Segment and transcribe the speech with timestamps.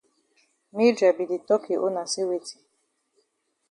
[0.75, 2.57] Mildred be di tok yi own na say weti?